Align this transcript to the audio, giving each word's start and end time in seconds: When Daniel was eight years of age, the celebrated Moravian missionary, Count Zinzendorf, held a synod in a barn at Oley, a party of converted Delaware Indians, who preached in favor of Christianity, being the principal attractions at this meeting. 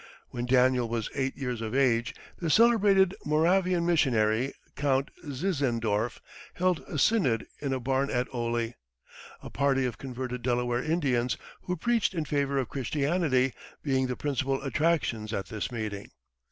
When 0.29 0.47
Daniel 0.47 0.89
was 0.89 1.11
eight 1.13 1.37
years 1.37 1.61
of 1.61 1.75
age, 1.75 2.15
the 2.39 2.49
celebrated 2.49 3.13
Moravian 3.23 3.85
missionary, 3.85 4.51
Count 4.75 5.11
Zinzendorf, 5.29 6.19
held 6.55 6.79
a 6.87 6.97
synod 6.97 7.45
in 7.59 7.71
a 7.71 7.79
barn 7.79 8.09
at 8.09 8.27
Oley, 8.33 8.73
a 9.43 9.51
party 9.51 9.85
of 9.85 9.99
converted 9.99 10.41
Delaware 10.41 10.81
Indians, 10.81 11.37
who 11.65 11.77
preached 11.77 12.15
in 12.15 12.25
favor 12.25 12.57
of 12.57 12.67
Christianity, 12.67 13.53
being 13.83 14.07
the 14.07 14.15
principal 14.17 14.59
attractions 14.63 15.33
at 15.33 15.49
this 15.49 15.71
meeting. 15.71 16.09